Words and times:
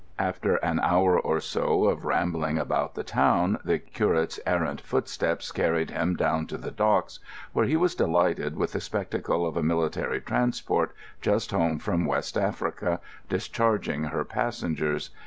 After 0.17 0.55
an 0.65 0.79
hour 0.79 1.19
or 1.19 1.39
so 1.39 1.85
of 1.85 2.05
rambling 2.05 2.57
about 2.57 2.95
the 2.95 3.03
town, 3.03 3.59
the 3.63 3.77
curate's 3.77 4.39
errant 4.47 4.81
footsteps 4.81 5.51
carried 5.51 5.91
him 5.91 6.15
down 6.15 6.47
to 6.47 6.57
the 6.57 6.71
docks, 6.71 7.19
where 7.53 7.67
he 7.67 7.77
was 7.77 7.93
delighted 7.93 8.55
with 8.57 8.71
the 8.71 8.81
spectacle 8.81 9.45
of 9.45 9.55
a 9.55 9.61
military 9.61 10.19
transport, 10.19 10.95
just 11.21 11.51
home 11.51 11.77
from 11.77 12.07
West 12.07 12.35
Africa, 12.35 12.99
discharging 13.29 14.05
her 14.05 14.25
passengers. 14.25 15.11